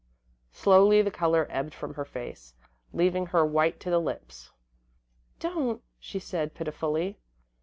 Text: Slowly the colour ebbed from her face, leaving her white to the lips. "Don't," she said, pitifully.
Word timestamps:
Slowly 0.51 1.03
the 1.03 1.11
colour 1.11 1.45
ebbed 1.51 1.75
from 1.75 1.93
her 1.93 2.05
face, 2.05 2.55
leaving 2.91 3.27
her 3.27 3.45
white 3.45 3.79
to 3.81 3.91
the 3.91 3.99
lips. 4.01 4.51
"Don't," 5.37 5.83
she 5.99 6.17
said, 6.17 6.55
pitifully. 6.55 7.19